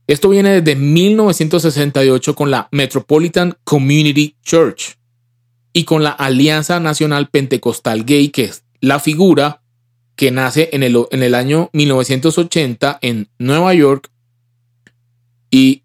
[0.09, 4.97] Esto viene desde 1968 con la Metropolitan Community Church
[5.75, 9.61] y con la Alianza Nacional Pentecostal Gay, que es la figura
[10.17, 14.11] que nace en el, en el año 1980 en Nueva York.
[15.51, 15.83] Y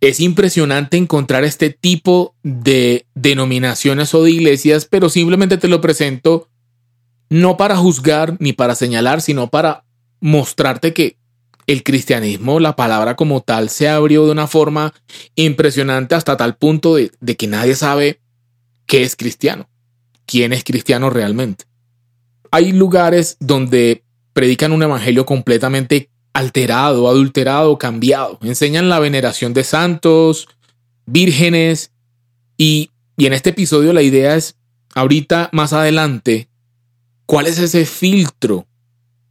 [0.00, 6.48] es impresionante encontrar este tipo de denominaciones o de iglesias, pero simplemente te lo presento
[7.28, 9.84] no para juzgar ni para señalar, sino para
[10.20, 11.16] mostrarte que
[11.66, 14.92] el cristianismo, la palabra como tal, se abrió de una forma
[15.34, 18.20] impresionante hasta tal punto de, que nadie sabe
[18.86, 19.68] qué es cristiano,
[20.26, 21.64] quién es cristiano realmente.
[22.50, 28.38] Hay lugares donde predican un evangelio completamente alterado, adulterado, cambiado.
[28.42, 30.48] Enseñan la veneración de santos,
[31.06, 31.92] vírgenes
[32.56, 34.56] y, y en este episodio la idea es,
[34.94, 36.48] ahorita más adelante,
[37.26, 38.66] ¿cuál es ese filtro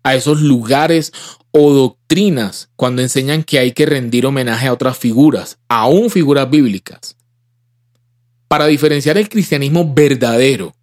[0.04, 1.12] a esos lugares
[1.52, 7.16] o doctrinas cuando enseñan que hay que rendir homenaje a otras figuras, aún figuras bíblicas?
[8.48, 10.74] Para diferenciar el cristianismo verdadero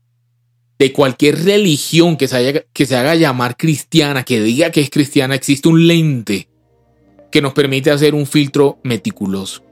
[0.79, 5.35] de cualquier religión que se, que se haga llamar cristiana, que diga que es cristiana,
[5.35, 6.49] existe un lente
[7.31, 9.63] que nos permite hacer un filtro meticuloso.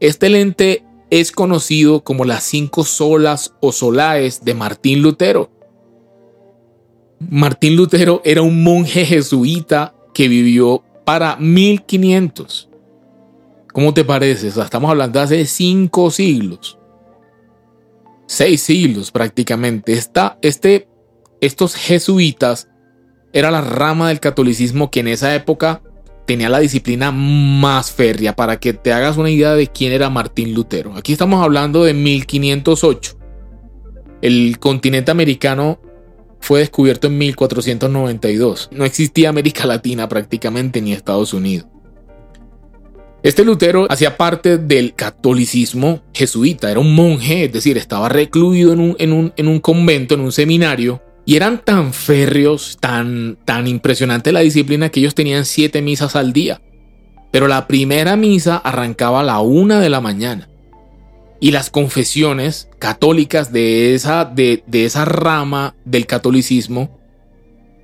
[0.00, 5.50] Este lente es conocido como las cinco solas o solaes de Martín Lutero.
[7.18, 12.68] Martín Lutero era un monje jesuita que vivió para 1500.
[13.72, 14.48] ¿Cómo te parece?
[14.48, 16.78] estamos hablando de hace cinco siglos
[18.30, 19.94] seis siglos prácticamente.
[19.94, 20.88] Esta, este,
[21.40, 22.68] estos jesuitas
[23.32, 25.82] era la rama del catolicismo que en esa época
[26.26, 28.36] tenía la disciplina más férrea.
[28.36, 30.94] Para que te hagas una idea de quién era Martín Lutero.
[30.96, 33.16] Aquí estamos hablando de 1508.
[34.20, 35.80] El continente americano
[36.40, 38.70] fue descubierto en 1492.
[38.72, 41.66] No existía América Latina prácticamente ni Estados Unidos.
[43.22, 48.80] Este Lutero hacía parte del catolicismo jesuita, era un monje, es decir, estaba recluido en
[48.80, 53.66] un, en un, en un convento, en un seminario, y eran tan férreos, tan, tan
[53.66, 56.62] impresionante la disciplina que ellos tenían siete misas al día.
[57.30, 60.48] Pero la primera misa arrancaba a la una de la mañana.
[61.40, 67.00] Y las confesiones católicas de esa, de, de esa rama del catolicismo,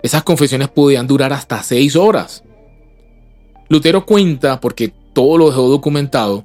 [0.02, 2.44] esas confesiones podían durar hasta seis horas.
[3.68, 6.44] Lutero cuenta, porque todo lo dejó documentado,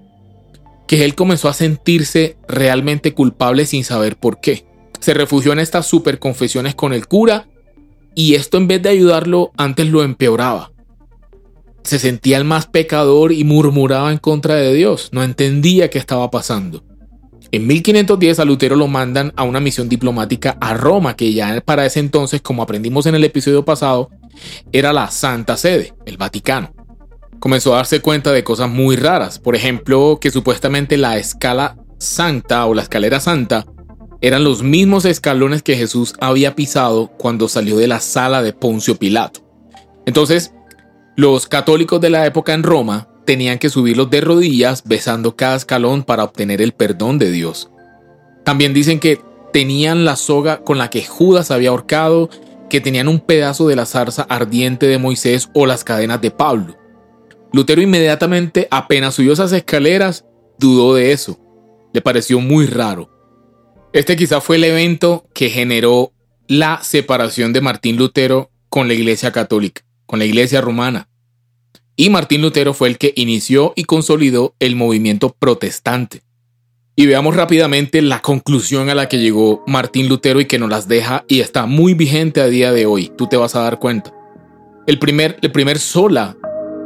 [0.87, 4.65] que él comenzó a sentirse realmente culpable sin saber por qué.
[4.99, 7.47] Se refugió en estas super confesiones con el cura
[8.15, 10.71] y esto en vez de ayudarlo antes lo empeoraba.
[11.83, 16.29] Se sentía el más pecador y murmuraba en contra de Dios, no entendía qué estaba
[16.29, 16.83] pasando.
[17.51, 21.85] En 1510 a Lutero lo mandan a una misión diplomática a Roma, que ya para
[21.85, 24.09] ese entonces, como aprendimos en el episodio pasado,
[24.71, 26.73] era la Santa Sede, el Vaticano
[27.41, 29.39] comenzó a darse cuenta de cosas muy raras.
[29.39, 33.65] Por ejemplo, que supuestamente la escala santa o la escalera santa
[34.21, 38.95] eran los mismos escalones que Jesús había pisado cuando salió de la sala de Poncio
[38.95, 39.41] Pilato.
[40.05, 40.53] Entonces,
[41.17, 46.03] los católicos de la época en Roma tenían que subirlos de rodillas besando cada escalón
[46.03, 47.69] para obtener el perdón de Dios.
[48.43, 49.19] También dicen que
[49.53, 52.29] tenían la soga con la que Judas había ahorcado,
[52.69, 56.77] que tenían un pedazo de la zarza ardiente de Moisés o las cadenas de Pablo.
[57.53, 60.25] Lutero inmediatamente, apenas subió esas escaleras,
[60.57, 61.37] dudó de eso.
[61.93, 63.09] Le pareció muy raro.
[63.91, 66.13] Este quizá fue el evento que generó
[66.47, 71.09] la separación de Martín Lutero con la Iglesia Católica, con la Iglesia Romana.
[72.01, 76.23] Y Martín Lutero fue el que inició y consolidó el movimiento protestante.
[76.95, 80.87] Y veamos rápidamente la conclusión a la que llegó Martín Lutero y que nos las
[80.87, 83.11] deja y está muy vigente a día de hoy.
[83.15, 84.11] Tú te vas a dar cuenta.
[84.87, 86.35] El primer, el primer sola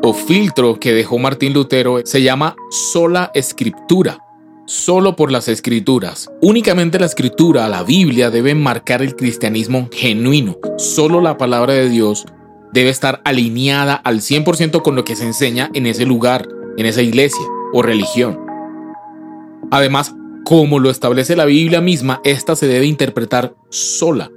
[0.04, 4.20] o filtro que dejó Martín Lutero se llama sola escritura.
[4.66, 6.30] Solo por las escrituras.
[6.42, 10.58] Únicamente la escritura, la Biblia, debe marcar el cristianismo genuino.
[10.78, 12.26] Solo la palabra de Dios
[12.76, 17.02] debe estar alineada al 100% con lo que se enseña en ese lugar, en esa
[17.02, 18.38] iglesia o religión.
[19.72, 24.30] Además, como lo establece la Biblia misma, esta se debe interpretar sola.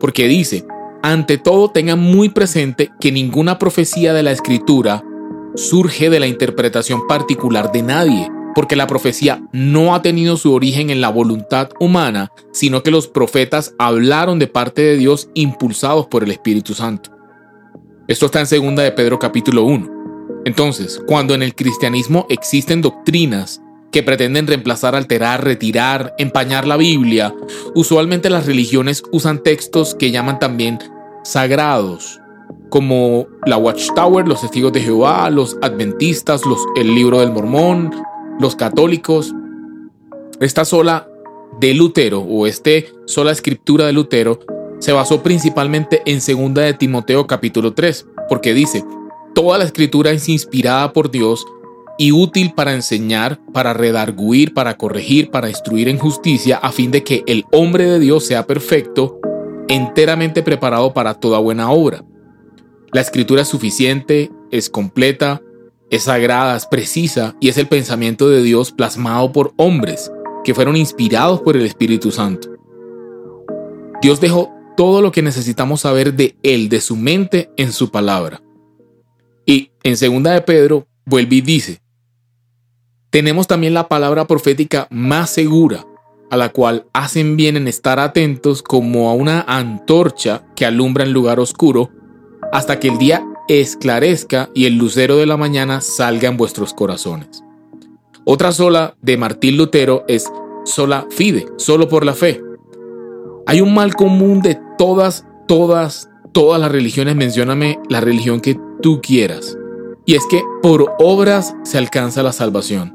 [0.00, 0.64] Porque dice,
[1.02, 5.04] ante todo, tengan muy presente que ninguna profecía de la escritura
[5.54, 10.88] surge de la interpretación particular de nadie, porque la profecía no ha tenido su origen
[10.88, 16.24] en la voluntad humana, sino que los profetas hablaron de parte de Dios impulsados por
[16.24, 17.19] el Espíritu Santo.
[18.10, 20.42] Esto está en 2 de Pedro capítulo 1.
[20.44, 27.32] Entonces, cuando en el cristianismo existen doctrinas que pretenden reemplazar, alterar, retirar, empañar la Biblia,
[27.76, 30.80] usualmente las religiones usan textos que llaman también
[31.22, 32.20] sagrados,
[32.68, 37.92] como la Watchtower, los testigos de Jehová, los adventistas, los, el libro del Mormón,
[38.40, 39.32] los católicos.
[40.40, 41.08] Esta sola
[41.60, 44.40] de Lutero o este sola escritura de Lutero
[44.80, 48.84] se basó principalmente en 2 de Timoteo capítulo 3, porque dice,
[49.34, 51.46] toda la escritura es inspirada por Dios
[51.98, 57.04] y útil para enseñar, para redarguir, para corregir, para instruir en justicia, a fin de
[57.04, 59.20] que el hombre de Dios sea perfecto,
[59.68, 62.02] enteramente preparado para toda buena obra.
[62.92, 65.42] La escritura es suficiente, es completa,
[65.90, 70.10] es sagrada, es precisa y es el pensamiento de Dios plasmado por hombres
[70.42, 72.48] que fueron inspirados por el Espíritu Santo.
[74.00, 78.40] Dios dejó todo lo que necesitamos saber de Él, de su mente, en su palabra.
[79.44, 81.82] Y en segunda de Pedro vuelve y dice,
[83.10, 85.84] tenemos también la palabra profética más segura,
[86.30, 91.12] a la cual hacen bien en estar atentos como a una antorcha que alumbra en
[91.12, 91.90] lugar oscuro,
[92.50, 97.44] hasta que el día esclarezca y el lucero de la mañana salga en vuestros corazones.
[98.24, 100.32] Otra sola de Martín Lutero es
[100.64, 102.40] sola fide, solo por la fe.
[103.46, 109.00] Hay un mal común de todas, todas, todas las religiones, mencióname la religión que tú
[109.00, 109.56] quieras.
[110.06, 112.94] Y es que por obras se alcanza la salvación.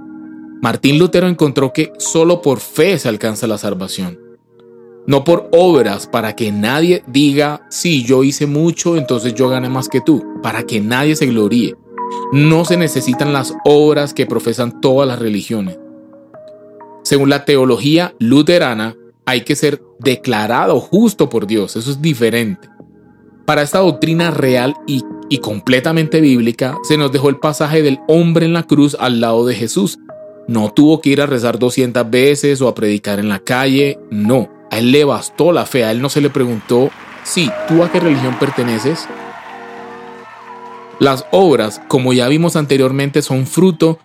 [0.61, 4.19] Martín Lutero encontró que solo por fe se alcanza la salvación.
[5.07, 9.87] No por obras para que nadie diga, sí, yo hice mucho, entonces yo gané más
[9.87, 11.75] que tú, para que nadie se gloríe.
[12.31, 15.77] No se necesitan las obras que profesan todas las religiones.
[17.03, 18.95] Según la teología luterana,
[19.27, 22.69] hay que ser declarado justo por Dios, eso es diferente.
[23.45, 28.45] Para esta doctrina real y, y completamente bíblica, se nos dejó el pasaje del hombre
[28.45, 29.99] en la cruz al lado de Jesús,
[30.47, 34.49] no tuvo que ir a rezar 200 veces o a predicar en la calle, no.
[34.71, 36.89] A él le bastó la fe, a él no se le preguntó,
[37.23, 39.07] sí, ¿tú a qué religión perteneces?
[40.99, 43.99] Las obras, como ya vimos anteriormente, son fruto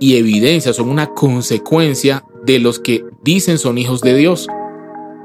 [0.00, 4.48] y evidencia, son una consecuencia de los que dicen son hijos de Dios.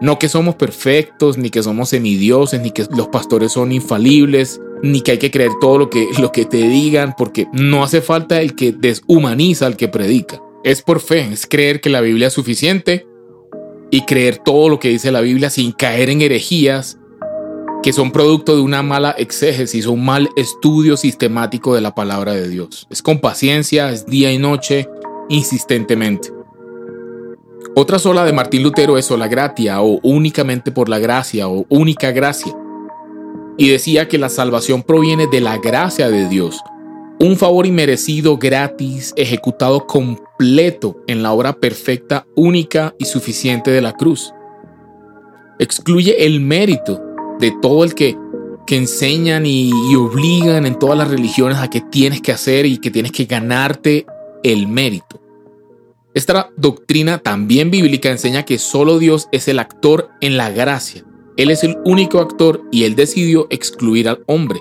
[0.01, 5.01] No que somos perfectos, ni que somos semidioses, ni que los pastores son infalibles, ni
[5.01, 8.41] que hay que creer todo lo que, lo que te digan, porque no hace falta
[8.41, 10.41] el que deshumaniza al que predica.
[10.63, 13.05] Es por fe, es creer que la Biblia es suficiente
[13.91, 16.97] y creer todo lo que dice la Biblia sin caer en herejías
[17.81, 22.49] que son producto de una mala exégesis un mal estudio sistemático de la palabra de
[22.49, 22.87] Dios.
[22.89, 24.89] Es con paciencia, es día y noche,
[25.29, 26.38] insistentemente.
[27.75, 32.11] Otra sola de Martín Lutero es sola gratia o únicamente por la gracia o única
[32.11, 32.53] gracia.
[33.57, 36.59] Y decía que la salvación proviene de la gracia de Dios,
[37.19, 43.93] un favor inmerecido gratis, ejecutado completo en la obra perfecta, única y suficiente de la
[43.93, 44.33] cruz.
[45.59, 46.99] Excluye el mérito
[47.39, 48.17] de todo el que,
[48.65, 52.79] que enseñan y, y obligan en todas las religiones a que tienes que hacer y
[52.79, 54.05] que tienes que ganarte
[54.43, 55.21] el mérito.
[56.13, 61.05] Esta doctrina también bíblica enseña que solo Dios es el actor en la gracia.
[61.37, 64.59] Él es el único actor y él decidió excluir al hombre.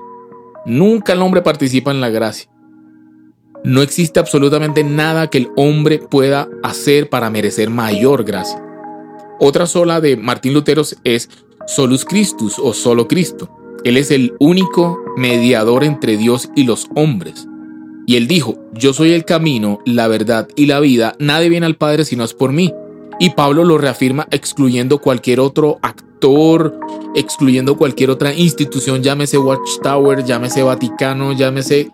[0.66, 2.50] Nunca el hombre participa en la gracia.
[3.64, 8.62] No existe absolutamente nada que el hombre pueda hacer para merecer mayor gracia.
[9.40, 11.30] Otra sola de Martín Lutero es
[11.66, 13.50] Solus Christus o solo Cristo.
[13.84, 17.48] Él es el único mediador entre Dios y los hombres.
[18.08, 21.76] Y él dijo, yo soy el camino, la verdad y la vida, nadie viene al
[21.76, 22.72] Padre si no es por mí.
[23.20, 26.80] Y Pablo lo reafirma excluyendo cualquier otro actor,
[27.14, 31.90] excluyendo cualquier otra institución, llámese Watchtower, llámese Vaticano, llámese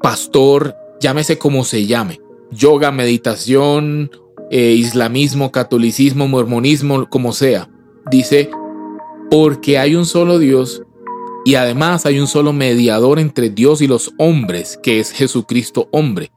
[0.00, 2.22] pastor, llámese como se llame.
[2.50, 4.10] Yoga, meditación,
[4.50, 7.68] eh, islamismo, catolicismo, mormonismo, como sea.
[8.10, 8.48] Dice,
[9.30, 10.82] porque hay un solo Dios
[11.44, 16.30] y además hay un solo mediador entre Dios y los hombres, que es Jesucristo hombre.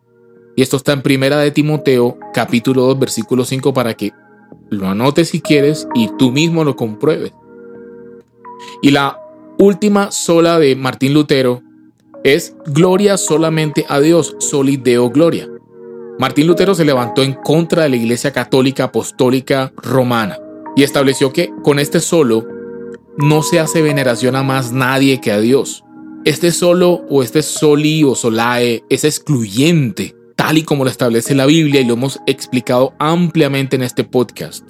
[0.56, 4.12] Y esto está en Primera de Timoteo, capítulo 2, versículo 5, para que
[4.70, 7.32] lo anotes si quieres y tú mismo lo compruebes.
[8.82, 9.20] Y la
[9.58, 11.62] última sola de Martín Lutero
[12.24, 15.48] es gloria solamente a Dios, soli deo gloria.
[16.20, 20.38] Martín Lutero se levantó en contra de la Iglesia Católica Apostólica Romana
[20.76, 22.57] y estableció que con este solo
[23.18, 25.84] no se hace veneración a más nadie que a Dios.
[26.26, 31.48] Este solo o este soli o solae es excluyente tal y como lo establece la
[31.48, 34.64] Biblia y lo hemos explicado ampliamente en este podcast.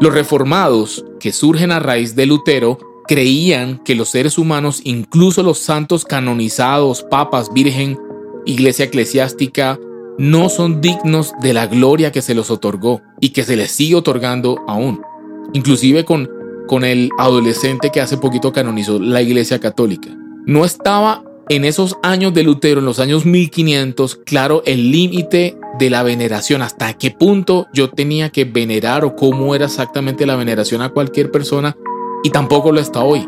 [0.00, 2.78] Los reformados, que surgen a raíz de Lutero,
[3.08, 7.98] creían que los seres humanos, incluso los santos canonizados, papas, virgen,
[8.46, 9.80] iglesia eclesiástica,
[10.16, 13.96] no son dignos de la gloria que se los otorgó y que se les sigue
[13.96, 15.02] otorgando aún.
[15.54, 16.30] Inclusive con,
[16.68, 20.10] con el adolescente que hace poquito canonizó la Iglesia Católica.
[20.46, 25.90] No estaba en esos años de Lutero, en los años 1500, claro el límite de
[25.90, 30.82] la veneración, hasta qué punto yo tenía que venerar o cómo era exactamente la veneración
[30.82, 31.76] a cualquier persona,
[32.22, 33.26] y tampoco lo está hoy.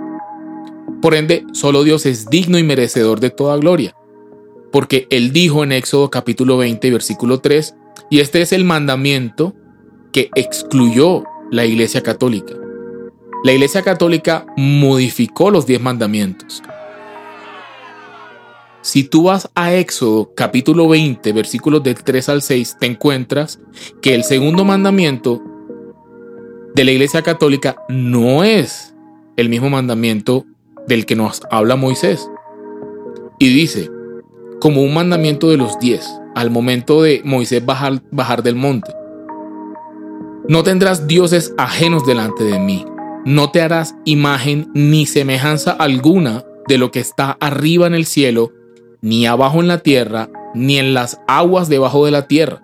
[1.00, 3.94] Por ende, solo Dios es digno y merecedor de toda gloria,
[4.70, 7.74] porque Él dijo en Éxodo capítulo 20, versículo 3,
[8.10, 9.54] y este es el mandamiento
[10.12, 12.54] que excluyó la Iglesia Católica.
[13.44, 16.62] La Iglesia Católica modificó los diez mandamientos
[18.82, 23.60] si tú vas a Éxodo capítulo 20, versículos del 3 al 6, te encuentras
[24.00, 25.42] que el segundo mandamiento
[26.74, 28.94] de la Iglesia Católica no es
[29.36, 30.46] el mismo mandamiento
[30.86, 32.30] del que nos habla Moisés.
[33.38, 33.90] Y dice,
[34.60, 38.92] como un mandamiento de los diez, al momento de Moisés bajar, bajar del monte.
[40.48, 42.84] No tendrás dioses ajenos delante de mí.
[43.24, 48.52] No te harás imagen ni semejanza alguna de lo que está arriba en el cielo,
[49.02, 52.62] ni abajo en la tierra, ni en las aguas debajo de la tierra.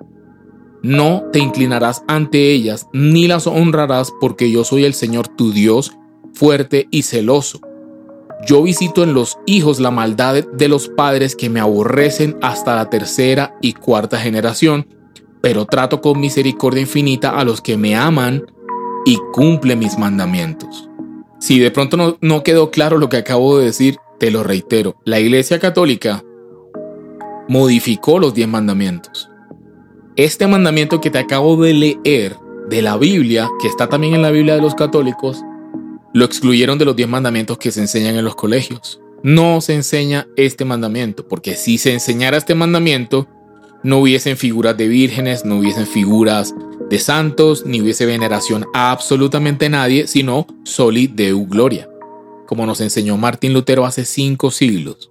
[0.82, 5.92] No te inclinarás ante ellas, ni las honrarás, porque yo soy el Señor tu Dios,
[6.32, 7.60] fuerte y celoso.
[8.46, 12.88] Yo visito en los hijos la maldad de los padres que me aborrecen hasta la
[12.88, 14.86] tercera y cuarta generación,
[15.40, 18.44] pero trato con misericordia infinita a los que me aman
[19.06, 20.90] y cumple mis mandamientos.
[21.38, 25.20] Si de pronto no, quedó claro lo que acabo de decir, te lo reitero, la
[25.20, 26.24] Iglesia Católica
[27.48, 29.30] modificó los diez mandamientos.
[30.16, 32.36] Este mandamiento que te acabo de leer
[32.68, 35.40] de la Biblia, que está también en la Biblia de los católicos,
[36.12, 39.00] lo excluyeron de los diez mandamientos que se enseñan en los colegios.
[39.22, 43.28] No se enseña este mandamiento, porque si se enseñara este mandamiento,
[43.84, 46.54] no hubiesen figuras de vírgenes, no hubiesen figuras
[46.88, 51.88] de santos, ni hubiese veneración a absolutamente nadie, sino soli deu gloria
[52.46, 55.10] como nos enseñó Martín Lutero hace cinco siglos.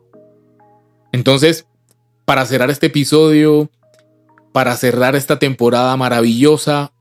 [1.12, 1.68] Entonces,
[2.26, 3.70] para cerrar este episodio,
[4.52, 6.94] para cerrar esta temporada maravillosa,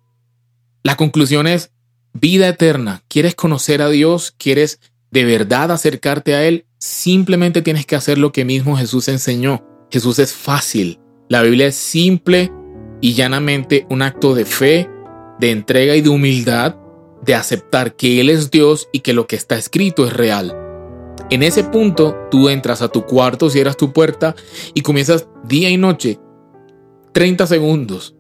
[0.83, 1.71] la conclusión es
[2.13, 3.03] vida eterna.
[3.09, 4.35] ¿Quieres conocer a Dios?
[4.37, 6.67] ¿Quieres de verdad acercarte a Él?
[6.79, 9.65] Simplemente tienes que hacer lo que mismo Jesús enseñó.
[9.91, 11.01] Jesús es fácil.
[11.29, 12.53] La Biblia es simple
[13.05, 14.89] y llanamente un acto de fe,
[15.39, 16.77] de entrega y de humildad
[17.21, 20.57] de aceptar que Él es Dios y que lo que está escrito es real.
[21.29, 24.35] En ese punto, tú entras a tu cuarto, cierras tu puerta
[24.73, 26.19] y comienzas día y noche,
[27.13, 28.15] 30 segundos,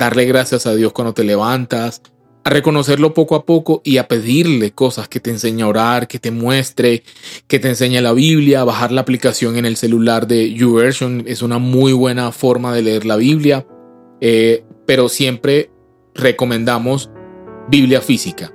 [0.00, 2.02] darle gracias a Dios cuando te levantas,
[2.42, 6.18] a reconocerlo poco a poco y a pedirle cosas que te enseñe a orar, que
[6.18, 7.04] te muestre,
[7.46, 11.58] que te enseñe la Biblia, bajar la aplicación en el celular de YouVersion es una
[11.58, 13.64] muy buena forma de leer la Biblia,
[14.20, 15.70] eh, pero siempre
[16.14, 17.10] recomendamos
[17.68, 18.52] Biblia física.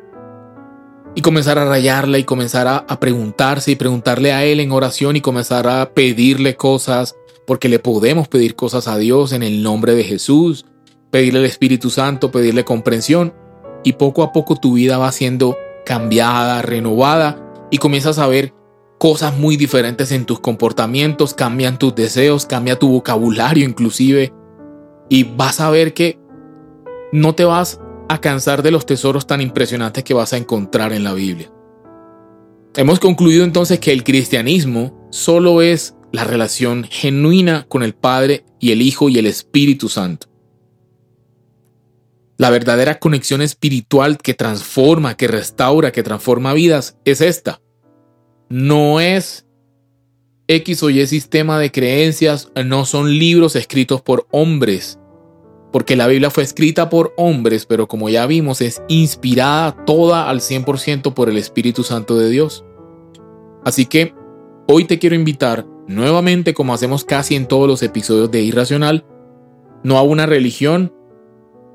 [1.14, 5.22] Y comenzar a rayarla y comenzar a, preguntarse y preguntarle a Él en oración y
[5.22, 10.06] comenzar a pedirle cosas, porque le podemos pedir cosas a Dios en el nombre de
[10.06, 10.66] Jesús,
[11.10, 13.34] pedirle al Espíritu Santo, pedirle comprensión.
[13.84, 18.54] Y poco a poco tu vida va siendo cambiada, renovada y comienzas a ver
[19.00, 24.32] cosas muy diferentes en tus comportamientos, cambian tus deseos, cambia tu vocabulario inclusive.
[25.12, 26.18] Y vas a ver que
[27.12, 31.04] no te vas a cansar de los tesoros tan impresionantes que vas a encontrar en
[31.04, 31.52] la Biblia.
[32.78, 38.72] Hemos concluido entonces que el cristianismo solo es la relación genuina con el Padre y
[38.72, 40.28] el Hijo y el Espíritu Santo.
[42.38, 47.60] La verdadera conexión espiritual que transforma, que restaura, que transforma vidas es esta.
[48.48, 49.46] No es
[50.48, 55.00] X o Y sistema de creencias, no son libros escritos por hombres,
[55.72, 60.42] porque la Biblia fue escrita por hombres, pero como ya vimos es inspirada toda al
[60.42, 62.66] 100% por el Espíritu Santo de Dios.
[63.64, 64.14] Así que
[64.68, 69.06] hoy te quiero invitar nuevamente, como hacemos casi en todos los episodios de Irracional,
[69.84, 70.94] no a una religión,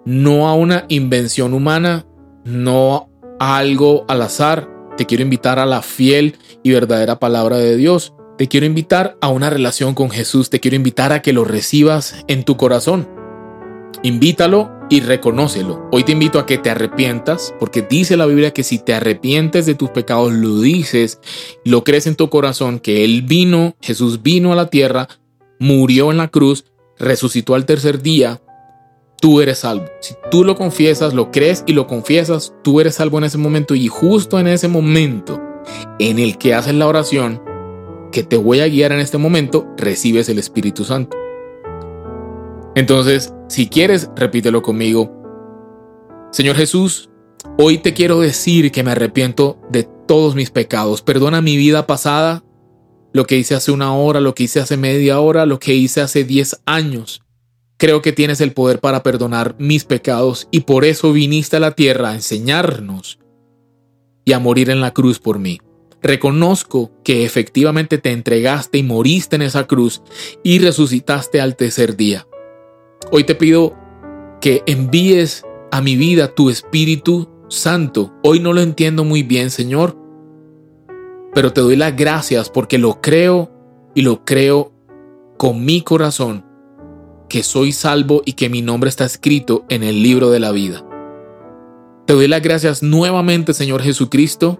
[0.05, 2.07] no a una invención humana,
[2.45, 4.71] no a algo al azar.
[4.97, 8.15] Te quiero invitar a la fiel y verdadera palabra de Dios.
[8.39, 10.51] Te quiero invitar a una relación con Jesús.
[10.51, 13.16] Te quiero invitar a que lo recibas en tu corazón.
[14.03, 15.89] Invítalo y reconócelo.
[15.91, 19.67] Hoy te invito a que te arrepientas, porque dice la Biblia que si te arrepientes
[19.67, 21.21] de tus pecados, lo dices,
[21.65, 25.09] lo crees en tu corazón, que Él vino, Jesús vino a la tierra,
[25.59, 26.67] murió en la cruz,
[26.99, 28.41] resucitó al tercer día,
[29.21, 29.87] tú eres salvo.
[30.01, 33.75] Si tú lo confiesas, lo crees y lo confiesas, tú eres salvo en ese momento
[33.75, 35.43] y justo en ese momento
[35.99, 37.43] en el que haces la oración,
[38.13, 41.17] que te voy a guiar en este momento, recibes el Espíritu Santo.
[42.77, 45.11] Entonces, si quieres, repítelo conmigo.
[46.31, 47.09] Señor Jesús,
[47.57, 51.01] hoy te quiero decir que me arrepiento de todos mis pecados.
[51.01, 52.45] Perdona mi vida pasada,
[53.15, 56.03] lo que hice hace una hora, lo que hice hace media hora, lo que hice
[56.03, 57.23] hace diez años.
[57.79, 61.71] Creo que tienes el poder para perdonar mis pecados y por eso viniste a la
[61.71, 63.19] tierra a enseñarnos
[64.27, 65.61] y a morir en la cruz por mí.
[66.03, 70.03] Reconozco que efectivamente te entregaste y moriste en esa cruz
[70.45, 72.27] y resucitaste al tercer día.
[73.13, 73.75] Hoy te pido
[74.41, 78.13] que envíes a mi vida tu Espíritu Santo.
[78.25, 79.97] Hoy no lo entiendo muy bien, Señor,
[81.33, 83.51] pero te doy las gracias porque lo creo
[83.95, 84.73] y lo creo
[85.37, 86.45] con mi corazón,
[87.29, 90.85] que soy salvo y que mi nombre está escrito en el libro de la vida.
[92.07, 94.59] Te doy las gracias nuevamente, Señor Jesucristo.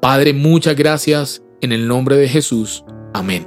[0.00, 2.84] Padre, muchas gracias en el nombre de Jesús.
[3.14, 3.46] Amén.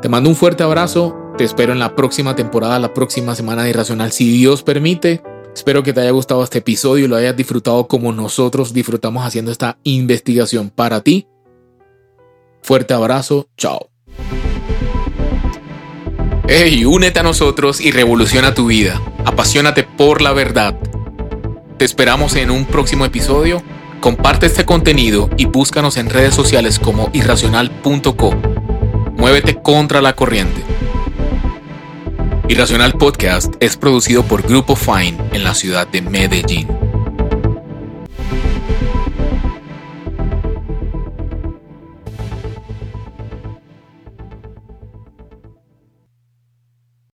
[0.00, 3.70] Te mando un fuerte abrazo te espero en la próxima temporada, la próxima semana de
[3.70, 5.22] Irracional, si Dios permite.
[5.54, 9.50] Espero que te haya gustado este episodio y lo hayas disfrutado como nosotros disfrutamos haciendo
[9.50, 11.26] esta investigación para ti.
[12.62, 13.90] Fuerte abrazo, chao.
[16.48, 19.00] Hey, únete a nosotros y revoluciona tu vida.
[19.24, 20.78] Apasionate por la verdad.
[21.76, 23.62] Te esperamos en un próximo episodio.
[24.00, 28.34] Comparte este contenido y búscanos en redes sociales como irracional.co.
[29.16, 30.75] Muévete contra la corriente.
[32.48, 36.85] Irracional Podcast es producido por Grupo Fine en la ciudad de Medellín.